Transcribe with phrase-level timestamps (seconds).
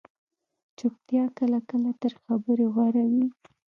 [0.77, 3.25] چُپتیا کله کله تر خبرې غوره وي